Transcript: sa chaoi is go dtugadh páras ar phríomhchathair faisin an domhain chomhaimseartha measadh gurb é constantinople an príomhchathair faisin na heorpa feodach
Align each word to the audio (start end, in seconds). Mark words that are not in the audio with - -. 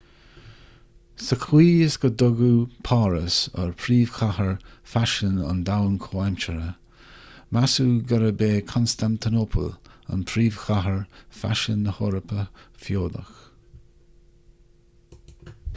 sa 1.23 1.35
chaoi 1.41 1.65
is 1.87 1.97
go 2.05 2.09
dtugadh 2.21 2.71
páras 2.87 3.35
ar 3.63 3.73
phríomhchathair 3.81 4.55
faisin 4.95 5.35
an 5.49 5.59
domhain 5.69 5.99
chomhaimseartha 6.07 6.71
measadh 7.57 8.01
gurb 8.13 8.43
é 8.49 8.67
constantinople 8.75 9.69
an 10.15 10.27
príomhchathair 10.35 10.99
faisin 11.43 11.85
na 11.89 11.97
heorpa 11.99 12.43
feodach 12.87 13.33